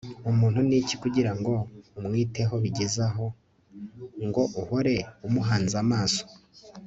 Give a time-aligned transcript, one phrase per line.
[0.31, 1.53] umuntu ni iki kugira ngo
[1.99, 3.25] umwiteho bigeze aho,
[4.25, 4.95] ngo uhore
[5.27, 6.23] umuhanze amaso